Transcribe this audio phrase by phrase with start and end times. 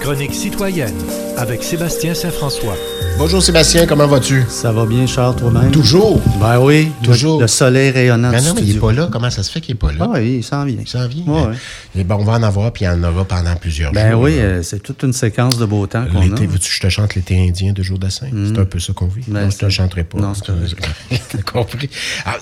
[0.00, 0.96] Chronique citoyenne
[1.36, 2.76] avec Sébastien Saint-François.
[3.18, 4.44] Bonjour Sébastien, comment vas-tu?
[4.48, 5.70] Ça va bien, Charles, toi-même?
[5.70, 6.20] Toujours?
[6.40, 7.36] Ben oui, Toujours.
[7.38, 9.08] Le, le soleil rayonnant du non, mais il n'est pas là.
[9.12, 9.98] Comment ça se fait qu'il n'est pas là?
[10.00, 10.78] Ah oui, il s'en vient.
[10.80, 11.24] Il s'en vient.
[11.26, 11.54] Ouais, mais- ouais.
[12.00, 14.22] Et ben, on va en avoir, puis il y en aura pendant plusieurs Ben jours.
[14.22, 14.42] oui, là.
[14.42, 16.24] euh, c'est toute une séquence de beau temps qu'on a.
[16.24, 18.28] L'été, veux-tu que je te chante l'été indien de Jour Dassin?
[18.32, 19.22] C'est un peu ça qu'on vit.
[19.28, 20.18] Ben, non, je te chanterai pas.
[20.18, 21.90] Non, c'est compris.
[22.24, 22.40] Alors,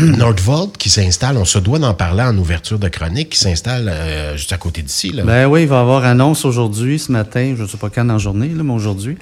[0.00, 3.88] euh, Nordvolt qui s'installe, on se doit d'en parler en ouverture de chronique, qui s'installe
[3.88, 5.12] euh, juste à côté d'ici.
[5.24, 8.04] Ben oui, il va y avoir annonce aujourd'hui, ce matin, je ne sais pas quand
[8.04, 9.16] dans la journée, là, mais aujourd'hui.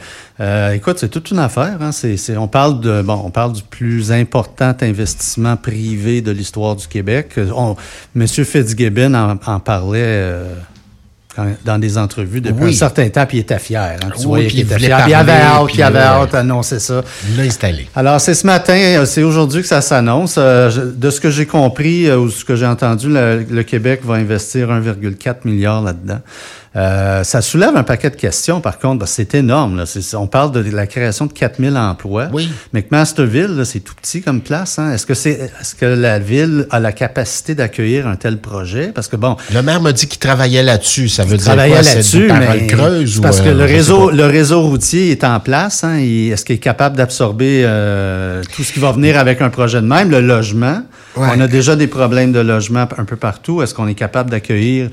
[0.86, 1.78] Écoute, c'est toute une affaire.
[1.80, 1.92] Hein.
[2.36, 7.30] On parle de bon, on parle du plus important investissement privé de l'histoire du Québec.
[7.38, 7.74] Euh, On,
[8.14, 9.98] Monsieur Fitzgibbon en, en parlait.
[10.02, 10.54] euh,
[11.34, 12.70] quand- dans des entrevues depuis Oui.
[12.70, 13.96] un certain temps, puis il était fier.
[14.04, 14.08] hein.
[14.14, 14.98] Tu Oui, voyais qu'il il était voulait fier.
[15.02, 17.02] Puis il avait hâte, puis il avait là, hâte d'annoncer ça.
[17.30, 17.88] Il l'a installé.
[17.96, 20.36] Alors, c'est ce matin, euh, c'est aujourd'hui que ça s'annonce.
[20.36, 24.68] De ce que j'ai compris ou ce que j'ai entendu, le, le Québec va investir
[24.70, 26.20] 1,4 milliard là-dedans.
[26.76, 29.76] Euh, ça soulève un paquet de questions, par contre, parce c'est énorme.
[29.76, 29.84] Là.
[30.14, 32.28] On parle de la création de 4000 emplois.
[32.32, 32.50] Oui.
[32.72, 34.78] McMasterville, là, c'est tout petit comme place.
[34.80, 34.92] Hein.
[34.92, 38.90] Est-ce que c'est, est-ce que la ville a la capacité d'accueillir un tel projet?
[38.92, 41.08] Parce que bon, Le maire m'a dit qu'il travaillait là-dessus.
[41.08, 44.26] Ça veut dire travaillait là-dessus, mais creuses c'est ou, parce que euh, le réseau, le
[44.26, 45.84] réseau routier est en place.
[45.84, 49.80] Hein, Est-ce qu'il est capable d'absorber euh, tout ce qui va venir avec un projet
[49.80, 50.10] de même?
[50.10, 50.82] Le logement.
[51.16, 51.28] Ouais.
[51.36, 53.62] On a déjà des problèmes de logement un peu partout.
[53.62, 54.88] Est-ce qu'on est capable d'accueillir?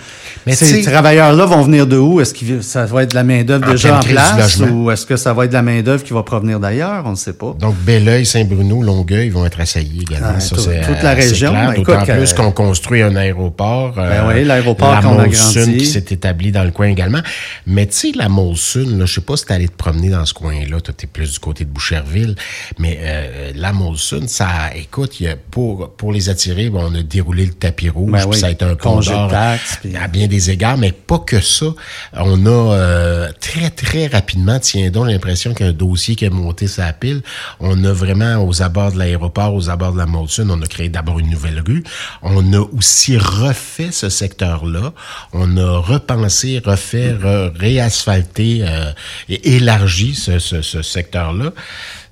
[0.46, 2.22] Mais Ces tu travailleurs-là vont venir de où?
[2.22, 4.60] Est-ce que ça va être de la main-d'œuvre En déjà en place?
[4.60, 7.04] Ou est-ce que ça va être de la main-d'œuvre qui va provenir d'ailleurs?
[7.06, 7.56] On ne sait pas.
[7.60, 10.34] Donc, Belleuil, Saint-Bruno, Longueuil vont être assaillis également.
[10.34, 11.52] Ouais, ça, tout- toute la assez région.
[11.54, 13.94] Ben, D'autant plus euh, qu'on construit un aéroport.
[13.96, 15.78] Ben oui, l'aéroport la qu'on a agrandi.
[15.78, 17.22] qui s'est établi dans le coin également.
[17.66, 20.26] Mais tu sais, la Molson, là, je sais pas si t'es allé te promener dans
[20.26, 20.80] ce coin-là.
[20.82, 22.36] Toi, t'es plus du côté de Boucherville.
[22.78, 27.02] Mais euh, la Molson, ça, écoute, y a- pour, pour les attirer, bon, on a
[27.04, 28.12] déroulé le tapis rouge.
[28.12, 30.52] Ben oui, ça a été un pont congé de d'or taxes, puis- à bien des
[30.52, 31.68] égards, mais pas que ça.
[32.14, 36.26] On a euh, très, très rapidement, tiens donc, l'impression qu'il y a un dossier qui
[36.26, 37.22] a monté sa pile.
[37.60, 40.90] On a vraiment, aux abords de l'aéroport, aux abords de la Molson, on a créé
[40.90, 41.84] d'abord une nouvelle rue.
[42.22, 44.94] On a aussi refait ce secteur-là.
[45.34, 48.92] On a repensé, refait, re- réasphalté euh,
[49.30, 51.52] et élargi ce, ce- ce secteur-là.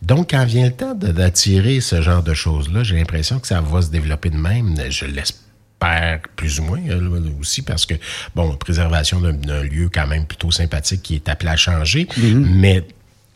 [0.01, 3.81] Donc, quand vient le temps d'attirer ce genre de choses-là, j'ai l'impression que ça va
[3.81, 4.75] se développer de même.
[4.89, 7.95] Je l'espère plus ou moins euh, aussi parce que,
[8.35, 12.85] bon, préservation d'un d'un lieu quand même plutôt sympathique qui est appelé à changer, mais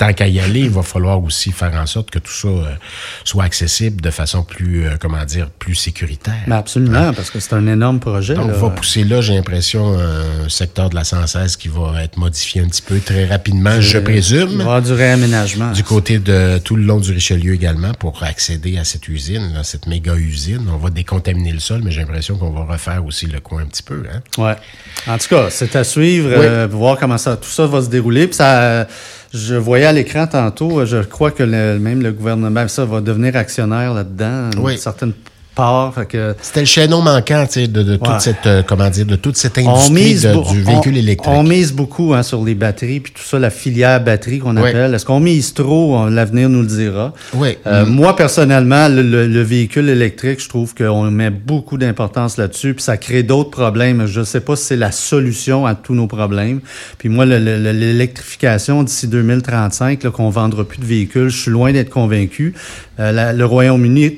[0.07, 2.65] tant qu'à y aller, il va falloir aussi faire en sorte que tout ça euh,
[3.23, 6.33] soit accessible de façon plus, euh, comment dire, plus sécuritaire.
[6.47, 8.33] Mais absolument, parce que c'est un énorme projet.
[8.35, 8.53] Donc, là.
[8.57, 12.61] on va pousser là, j'ai l'impression, un secteur de la 116 qui va être modifié
[12.61, 14.61] un petit peu très rapidement, je Il va y présume.
[14.61, 15.71] avoir du réaménagement.
[15.71, 19.63] Du côté de tout le long du Richelieu également, pour accéder à cette usine, là,
[19.63, 23.27] cette méga usine, on va décontaminer le sol, mais j'ai l'impression qu'on va refaire aussi
[23.27, 24.03] le coin un petit peu.
[24.13, 24.21] Hein?
[24.37, 24.55] Ouais.
[25.07, 26.35] En tout cas, c'est à suivre, Oui.
[26.45, 28.27] euh, voir comment ça, tout ça va se dérouler.
[28.27, 28.85] Puis ça, euh,
[29.33, 33.01] je voyais à l'écran tantôt, euh, je crois que le- même le gouvernement, ça va
[33.01, 34.77] devenir actionnaire là-dedans, Oui.
[34.77, 35.13] certaine
[35.55, 35.93] part.
[36.41, 37.97] C'était le chaînon manquant, de, de Ouais.
[37.97, 40.93] toute cette, euh, comment dire, de toute cette on industrie mise, de- beau- du véhicule
[40.95, 41.31] on- électrique.
[41.33, 44.93] On mise beaucoup hein, sur les batteries, puis tout ça, la filière batterie qu'on appelle.
[44.93, 45.95] Est-ce qu'on mise trop?
[45.97, 47.13] On- L'avenir nous le dira.
[47.35, 47.89] Euh, Mm.
[47.89, 52.83] Moi, personnellement, le, le- le véhicule électrique, je trouve qu'on met beaucoup d'importance là-dessus, puis
[52.83, 54.05] ça crée d'autres problèmes.
[54.05, 56.59] Je ne sais pas si c'est la solution à tous nos problèmes.
[56.97, 61.37] Puis moi, le- le- le- l'électrification d'ici 2035, là, qu'on vendra plus de véhicules, je
[61.41, 62.53] suis loin d'être convaincu.
[62.99, 64.17] Euh, la- le Royaume-Uni,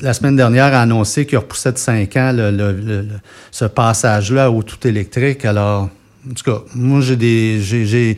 [0.00, 3.06] la semaine dernière, a annoncé qu'il repoussait de 5 ans le- le- le-
[3.50, 5.44] ce passage-là au tout électrique.
[5.44, 5.88] Alors,
[6.28, 8.16] en tout cas, moi, j'ai des...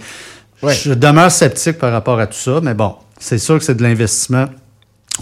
[0.62, 0.74] Ouais.
[0.74, 3.82] Je demeure sceptique par rapport à tout ça, mais bon, c'est sûr que c'est de
[3.82, 4.46] l'investissement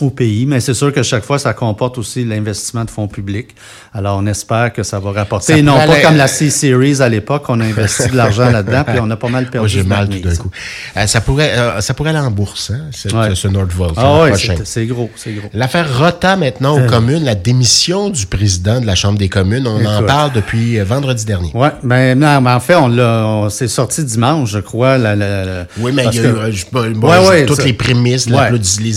[0.01, 3.49] au pays, mais c'est sûr que chaque fois, ça comporte aussi l'investissement de fonds publics.
[3.95, 5.53] Alors, on espère que ça va rapporter.
[5.53, 8.51] Ça Et non pas aller- comme la C-Series à l'époque, on a investi de l'argent
[8.51, 9.69] là-dedans, puis on a pas mal Moi, perdu.
[9.69, 10.43] j'ai ce mal tout d'un ça.
[10.43, 10.51] coup.
[10.97, 13.35] Euh, ça, pourrait, euh, ça pourrait aller en bourse, hein, cette- Ouais.
[13.35, 14.55] ce Nordvolt Ah oui, prochain.
[14.59, 15.49] c'est- c'est gros, c'est gros.
[15.55, 16.85] L'affaire Rota maintenant Euh.
[16.87, 20.79] aux communes, la démission du président de la Chambre des communes, on en parle depuis
[20.79, 21.51] euh, vendredi dernier.
[21.55, 24.99] Ouais, ben non, mais en fait, on l'a, on s'est sorti dimanche, je crois.
[24.99, 27.47] La, la- la- Oui, mais il y a eu que- euh, je- bon, Ouais, ouais,
[27.47, 28.35] toutes ça- les prémices, les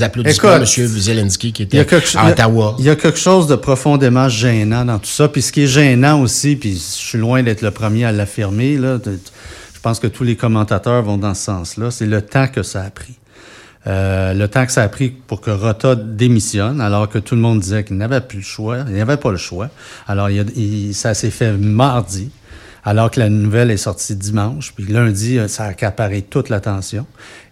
[0.03, 0.88] applaudissements de Écoute, M.
[0.97, 2.75] Zelensky qui Il y, a était quelque, à Ottawa.
[2.79, 5.27] il y a quelque chose de profondément gênant dans tout ça.
[5.27, 8.77] Puis ce qui est gênant aussi, puis je suis loin d'être le premier à l'affirmer,
[8.77, 12.81] je pense que tous les commentateurs vont dans ce sens-là, c'est le temps que ça
[12.83, 13.13] a pris.
[13.87, 17.41] Euh, le temps que ça a pris pour que Rota démissionne, alors que tout le
[17.41, 19.69] monde disait qu'il n'avait plus le choix, il n'avait pas le choix.
[20.07, 22.29] Alors, il a- il- ça s'est fait mardi,
[22.83, 24.73] alors que la nouvelle est sortie dimanche.
[24.75, 27.05] Puis lundi, euh, ça a accaparé toute l'attention.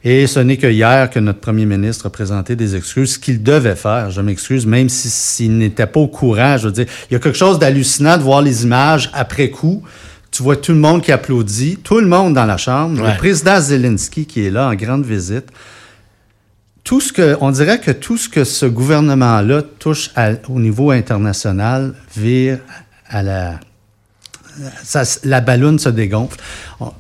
[0.03, 3.43] Et ce n'est que hier que notre premier ministre a présenté des excuses, ce qu'il
[3.43, 4.09] devait faire.
[4.11, 6.57] Je m'excuse, même si- s'il n'était pas au courant.
[6.57, 9.83] Je veux dire, il y a quelque chose d'hallucinant de voir les images après coup.
[10.31, 13.11] Tu vois tout le monde qui applaudit, tout le monde dans la Chambre, Ouais.
[13.13, 15.45] le président Zelensky qui est là en grande visite.
[16.83, 20.91] Tout ce que, on dirait que tout ce que ce gouvernement-là touche à- au niveau
[20.91, 22.59] international vire
[23.09, 23.59] à la,
[24.83, 26.37] ça- la balloune se dégonfle.
[26.79, 26.91] On-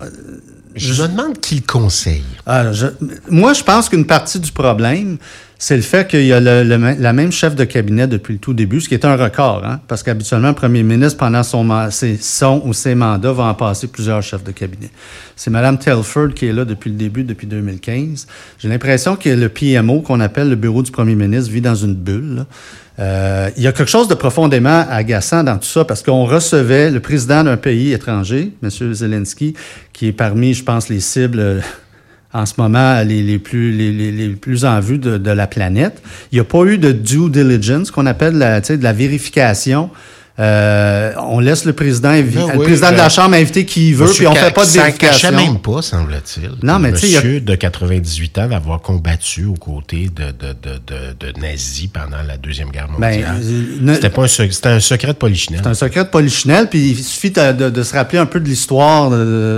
[0.75, 2.23] Je me demande qui le conseille.
[2.71, 2.85] je-
[3.29, 5.17] moi, je pense qu'une partie du problème,
[5.57, 8.53] c'est le fait qu'il y a le- la même chef de cabinet depuis le tout
[8.53, 12.17] début, ce qui est un record, hein, parce qu'habituellement, le premier ministre, pendant son, ses-
[12.21, 14.91] son ou ses mandats, va en passer plusieurs chefs de cabinet.
[15.35, 18.27] C'est Mme Telford qui est là depuis le début, depuis 2015.
[18.59, 21.95] J'ai l'impression que le PMO, qu'on appelle le bureau du premier ministre, vit dans une
[21.95, 22.35] bulle.
[22.35, 22.45] là.
[22.99, 26.89] Euh, il y a quelque chose de profondément agaçant dans tout ça parce qu'on recevait
[26.89, 28.69] le président d'un pays étranger, M.
[28.93, 29.53] Zelensky,
[29.93, 31.59] qui est parmi, je pense, les cibles euh,
[32.33, 36.01] en ce moment les, les plus, les, les- plus en vue de, la planète.
[36.31, 39.89] Il n'y a pas eu de due diligence, qu'on appelle la, de la vérification.
[40.39, 42.21] Euh, on laisse le président, Ah
[42.53, 45.29] le président de la Chambre inviter qui veut, puis on fait pas de Ça vérification.
[45.31, 46.51] cachait même pas, semble-t-il.
[46.61, 50.09] Non, mais tu sais, il y a- Monsieur de 98 ans d'avoir combattu aux côtés
[50.15, 50.77] de, de, de,
[51.19, 53.41] de, de nazis pendant la Deuxième Guerre Ben, mondiale.
[53.81, 55.61] ne- C'était pas un, c'était un secret de polichinelle.
[55.63, 59.09] C'est un secret de Polichinelle, puis il suffit de, se rappeler un peu de l'histoire,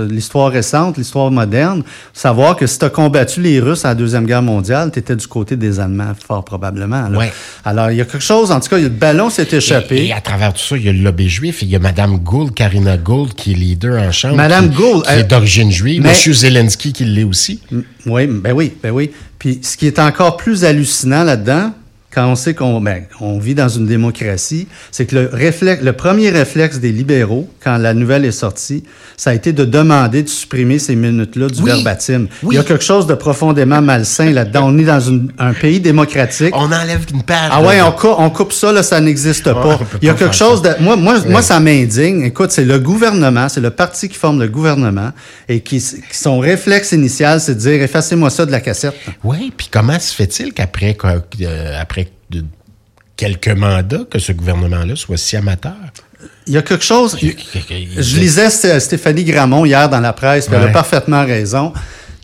[0.08, 1.82] l'histoire récente, l'histoire moderne,
[2.14, 5.16] savoir que si tu as combattu les Russes à la Deuxième Guerre mondiale, tu étais
[5.16, 7.08] du côté des Allemands, fort probablement.
[7.08, 7.18] là.
[7.18, 7.32] Ouais.
[7.64, 9.96] Alors, il y a quelque chose, en tout cas, le ballon s'est échappé.
[9.96, 11.78] Et, et à travers tout ça, il y a le lobby juif, il y a
[11.80, 14.36] Madame Gould, Karina Gould, qui est leader en chambre.
[14.36, 16.02] Madame qui- Gould, Qui est d'origine juive.
[16.02, 17.60] Mais- Monsieur Zelensky, qui l'est aussi.
[18.06, 19.10] Oui, ben oui, ben oui.
[19.38, 21.72] Puis ce qui est encore plus hallucinant là-dedans,
[22.12, 25.92] quand on sait qu'on ben, on vit dans une démocratie, c'est que le réflexe, le
[25.92, 28.82] premier réflexe des libéraux, quand la nouvelle est sortie,
[29.16, 31.70] ça a été de demander de supprimer ces minutes-là du Oui.
[31.70, 32.26] verbatim.
[32.42, 32.54] Oui.
[32.54, 34.62] Il y a quelque chose de profondément malsain là-dedans.
[34.72, 36.52] On est dans une- un pays démocratique.
[36.56, 37.50] On enlève une page.
[37.52, 39.78] Ah ouais, on, cou- on coupe ça, là, ça n'existe pas.
[40.02, 40.70] Il y a quelque chose de...
[40.80, 41.42] Moi, moi, moi Ouais.
[41.42, 42.22] ça m'indigne.
[42.22, 45.10] Écoute, c'est le gouvernement, c'est le parti qui forme le gouvernement
[45.48, 48.94] et qui, qui son réflexe initial, c'est de dire, effacez-moi ça de la cassette.
[49.22, 51.99] Oui, puis comment se fait-il qu'après euh, après
[52.30, 52.44] de-
[53.16, 55.74] quelques mandats, que ce gouvernement-là soit si amateur?
[56.46, 57.16] Il y a quelque chose...
[57.20, 61.72] Je lisais Sté- Stéphanie Gramont hier dans la presse, puis elle a parfaitement raison.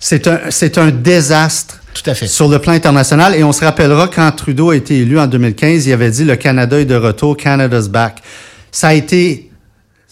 [0.01, 0.41] C'est un,
[0.77, 2.27] un désastre Tout à fait.
[2.27, 3.35] sur le plan international.
[3.35, 6.37] Et on se rappellera quand Trudeau a été élu en 2015, il avait dit le
[6.37, 8.23] Canada est de retour, Canada's back.
[8.71, 9.46] Ça a été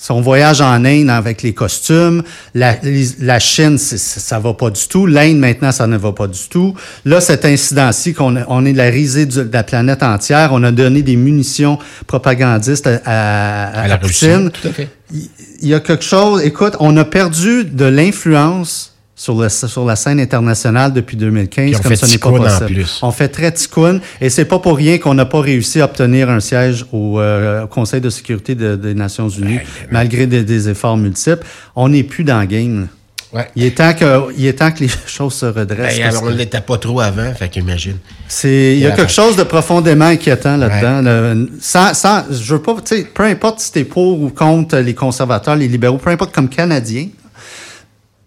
[0.07, 2.23] son voyage en Inde avec les costumes.
[2.55, 5.07] La, les- la Chine, c'est- c'est- ça va pas du tout.
[5.07, 6.75] L'Inde, maintenant, ça ne va pas du tout.
[7.07, 10.51] Là, cet incident-ci, qu'on a- on est la risée du- de la planète entière.
[10.53, 14.49] On a donné des munitions propagandistes à, à- à à la Poutine.
[14.49, 14.51] Russie.
[14.61, 14.89] Tout à fait.
[15.13, 15.29] Il
[15.63, 16.43] il y a quelque chose.
[16.45, 18.94] Écoute, on a perdu de l'influence
[19.25, 21.65] sur, le, sur la scène internationale depuis 2015.
[21.65, 22.67] Puis on comme fait ce n'est pas ticoun en possible.
[22.67, 22.99] plus.
[23.03, 24.01] On fait très ticoun.
[24.21, 27.67] Et c'est pas pour rien qu'on n'a pas réussi à obtenir un siège au, euh,
[27.67, 29.61] Conseil de sécurité de- des Nations Unies,
[29.91, 31.45] malgré des, des efforts multiples.
[31.75, 32.89] On n'est plus dans le game.
[33.33, 33.49] Ouais.
[33.57, 35.97] Il est temps que, il est temps que les choses se redressent.
[35.97, 37.97] Ben, alors, on ne l'était pas trop avant, fait qu'imagine.
[38.29, 41.01] c'est, il y a quelque chose de profondément inquiétant là-dedans.
[41.03, 41.35] là.
[41.61, 45.57] Sans, sans, je veux pas, tu peu importe si t'es pour ou contre les conservateurs,
[45.57, 47.09] les libéraux, peu importe comme Canadien,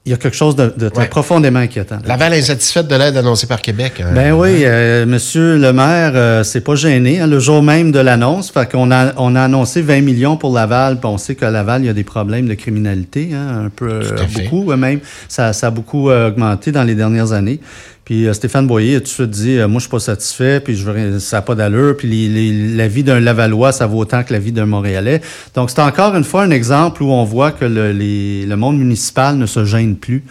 [0.08, 1.06] il y a quelque chose de, de Ouais.
[1.08, 1.98] profondément inquiétant.
[2.06, 4.02] Laval est insatisfaite de l'aide annoncée par Québec.
[4.02, 4.12] hein?
[4.16, 7.20] Ben oui, euh, Monsieur le maire, euh, c'est pas gêné.
[7.20, 10.54] hein, le jour même de l'annonce, fait qu'on a, on a annoncé 20 millions pour
[10.54, 10.98] Laval.
[11.04, 14.16] on sait qu'à Laval, il y a des problèmes de criminalité, hein, un peu, euh,
[14.34, 15.02] beaucoup même.
[15.28, 17.60] Ça, ça a beaucoup euh, augmenté dans les dernières années.
[18.08, 20.62] Puis euh, Stéphane Boyer a tout de suite dit, euh, moi je suis pas satisfait,
[20.62, 23.86] puis je veux ça n'a pas d'allure, puis les- les- la vie d'un Lavallois, ça
[23.86, 25.20] vaut autant que la vie d'un Montréalais.
[25.56, 28.78] Donc c'est encore une fois un exemple où on voit que le, les- le monde
[28.80, 30.24] municipal ne se gêne plus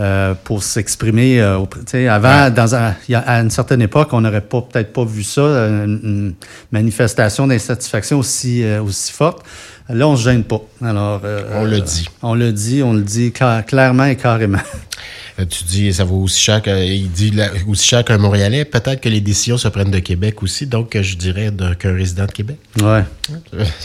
[0.00, 1.40] euh, pour s'exprimer.
[1.40, 4.92] euh, auprès- tu sais, avant, dans un- à une certaine époque, on n'aurait pas peut-être
[4.92, 6.34] pas vu ça, euh, une, une
[6.72, 9.42] manifestation d'insatisfaction aussi euh, aussi forte.
[9.88, 10.60] Là, on se gêne pas.
[10.82, 12.08] Alors, euh, On le dit.
[12.22, 14.58] On le dit, on le dit cla- clairement et carrément.
[15.40, 18.64] Euh, Tu dis, ça vaut aussi cher que, il dit la- aussi cher qu'un Montréalais.
[18.64, 22.26] Peut-être que les décisions se prennent de Québec aussi, donc euh, je dirais qu'un résident
[22.26, 22.56] de Québec.
[22.82, 23.02] Ouais.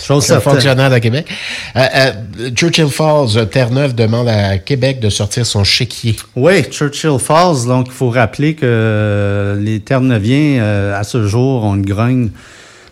[0.06, 1.28] Chose Un fonctionnaire de Québec.
[1.76, 6.16] Euh, euh, Churchill Falls, euh, Terre-Neuve demande à Québec de sortir son chéquier.
[6.36, 7.66] Oui, Churchill Falls.
[7.68, 12.30] Donc, il faut rappeler que euh, les Terre-Neuviens, euh, à ce jour, ont une grogne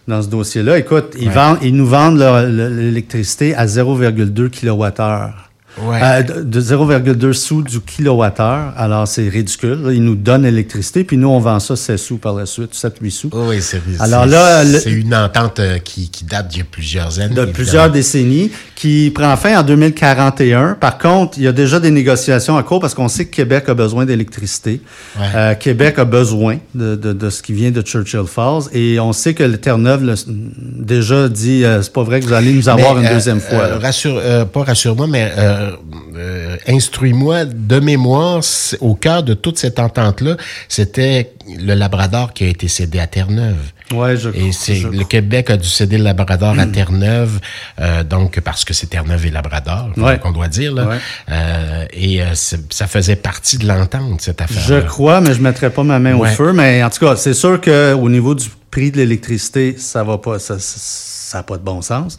[0.07, 0.77] dans ce dossier-là.
[0.77, 1.33] Écoute, ils, Ouais.
[1.33, 5.31] vendent, ils nous vendent l'électricité à 0,2 kWh.
[5.81, 5.99] Ouais.
[6.03, 8.73] Euh, de de 0,2 sous du kilowattheure.
[8.77, 9.79] Alors, c'est ridicule.
[9.91, 13.09] Ils nous donnent l'électricité, puis nous, on vend ça 16 sous par la suite, 7-8
[13.11, 13.29] sous.
[13.33, 16.59] Oh oui, c'est Alors c'est- là, le- c'est une entente euh, qui, qui date d'il
[16.59, 17.29] y a plusieurs années.
[17.29, 17.51] de évidemment.
[17.53, 20.75] plusieurs décennies, qui prend fin en 2041.
[20.79, 23.65] Par contre, il y a déjà des négociations à cours parce qu'on sait que Québec
[23.67, 24.81] a besoin d'électricité.
[25.17, 25.25] Ouais.
[25.35, 28.63] Euh, Québec a besoin de, de, de ce qui vient de Churchill Falls.
[28.73, 32.33] Et on sait que le Terre-Neuve le- déjà dit, euh, c'est pas vrai que vous
[32.33, 33.77] allez nous avoir Mais, une deuxième fois.
[33.81, 35.31] rassure, pas rassure-moi, mais
[36.23, 38.41] euh, instruis-moi de mémoire.
[38.79, 40.37] Au cœur de toute cette entente-là,
[40.69, 43.57] c'était le Labrador qui a été cédé à Terre-Neuve.
[43.93, 47.39] Ouais, je, Et c'est le Québec a dû céder le Labrador à Terre-Neuve,
[47.79, 50.17] euh, donc parce que c'est Terre-Neuve et Labrador, Ouais.
[50.19, 50.87] qu'on doit dire là.
[50.87, 50.97] Ouais.
[51.29, 54.63] Euh, et euh, ça faisait partie de l'entente cette affaire.
[54.65, 56.31] Je crois, mais je ne mettrai pas ma main Ouais.
[56.31, 56.53] au feu.
[56.53, 60.39] Mais en tout cas, c'est sûr qu'au niveau du prix de l'électricité, ça va pas,
[60.39, 62.17] ça, ça n'a pas de bon sens.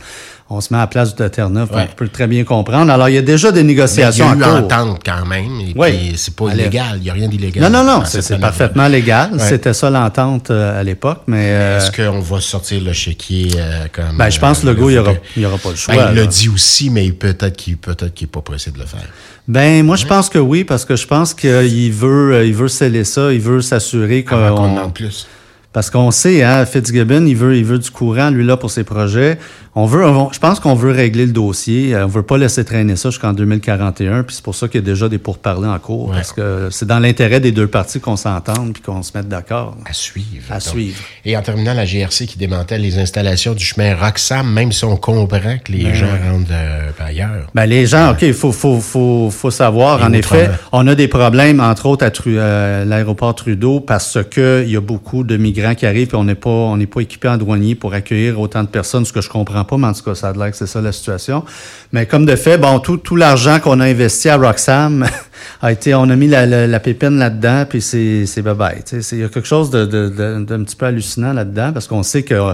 [0.57, 1.89] On se met à la place de Terre-Neuve, Ouais.
[1.91, 2.93] on peut très bien comprendre.
[2.93, 5.27] Alors, il y a déjà des Mais il y négociations a eu en entente quand
[5.27, 5.61] même.
[5.61, 5.89] Et Oui.
[5.91, 6.63] puis c'est pas Allez.
[6.63, 6.97] illégal.
[6.99, 7.63] Il n'y a rien d'illégal.
[7.65, 9.33] Non, non, non, c'est parfaitement légal.
[9.33, 9.39] Ouais.
[9.41, 13.87] C'était ça l'entente euh, à l'époque, mais euh, Est-ce qu'on va sortir le chéquier euh,
[13.93, 14.17] comme.
[14.17, 15.95] ben, je pense que euh, le gars, il n'y aura, pas le choix.
[15.95, 18.87] Ben, il l'a dit aussi, mais peut-être qu'il peut-être qu'il est pas pressé de le
[18.87, 19.01] faire.
[19.49, 23.05] Ben, moi, je pense que oui, parce que je pense qu'il veut, il veut sceller
[23.05, 25.27] ça, il veut s'assurer qu'on demande plus.
[25.73, 28.85] Parce qu'on sait, hein, Fitzgibbon, il veut, il veut du courant, lui, là, pour ses
[28.85, 29.39] projets.
[29.77, 31.95] On veut, on- je pense qu'on veut régler le dossier.
[31.95, 34.23] Euh, On veut pas laisser traîner ça jusqu'en 2041.
[34.23, 36.09] Puis c'est pour ça qu'il y a déjà des pourparlers en cours.
[36.11, 36.15] Ouais.
[36.17, 39.77] Parce que c'est dans l'intérêt des deux parties qu'on s'entende puis qu'on se mette d'accord.
[39.85, 40.45] À suivre.
[40.51, 40.99] À Donc, suivre.
[41.25, 44.97] Et en terminant, la GRC qui démantèle les installations du chemin Roxham, même si on
[44.97, 47.47] comprend que les gens rentrent euh, ailleurs.
[47.55, 50.95] Ben, les gens, OK, il faut, faut, faut, faut savoir, Et en effet, on a
[50.95, 55.25] des problèmes, entre autres, à Tru- euh, l'aéroport Trudeau, parce que il y a beaucoup
[55.25, 57.93] de migrants qui arrivent et on n'est pas, on n'est pas équipé en douanier pour
[57.95, 60.33] accueillir autant de personnes, ce que je comprends pas, mais en tout cas, ça a
[60.33, 61.45] l'air que c'est ça la situation.
[61.93, 65.07] Mais comme de fait, bon, tout, tout l'argent qu'on a investi à Roxham
[65.63, 68.83] a été, on a mis la, la, la pépine là-dedans, puis c'est, c'est bye-bye.
[69.13, 72.03] Il y a quelque chose de, de, de- d'un petit peu hallucinant là-dedans, parce qu'on
[72.03, 72.53] sait que, euh,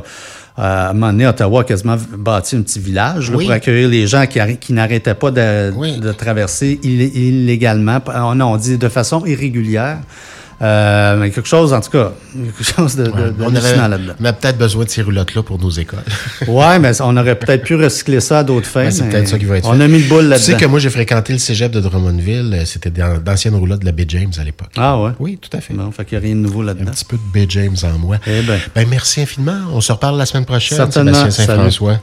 [0.57, 3.45] à un moment donné, Ottawa a quasiment bâti un petit village là, Oui.
[3.47, 5.99] pour accueillir les gens qui, qui n'arrêtaient pas de, Oui.
[5.99, 7.99] de traverser ill- illégalement.
[8.35, 9.99] Non, on dit de façon irrégulière.
[10.62, 13.31] Euh, mais quelque chose, en tout cas, quelque chose de, de, Ouais.
[13.31, 14.12] de on, hallucinant avait, là-dedans.
[14.21, 16.00] on a peut-être besoin de ces roulottes-là pour nos écoles.
[16.49, 18.90] Ouais, mais on aurait peut-être pu recycler ça à d'autres fins.
[18.90, 19.83] C'est peut-être ça qui va être On fait.
[19.83, 20.45] a mis le boule tu là-dedans.
[20.45, 22.52] sais que moi, j'ai fréquenté le cégep de Drummondville.
[22.55, 24.71] euh, C'était dans- d'anciennes roulottes de la Baie James à l'époque.
[24.76, 25.11] Ah ouais?
[25.19, 25.73] Oui, tout à fait.
[25.73, 26.90] Bon, fait qu'il n'y a rien de nouveau Un là-dedans.
[26.90, 28.17] petit peu de Baie James en moi.
[28.26, 28.59] Eh ben.
[28.75, 29.57] Ben, merci infiniment.
[29.73, 31.14] On se reparle la semaine prochaine, Certainement.
[31.14, 31.47] Sébastien.
[31.47, 32.00] Saint-François.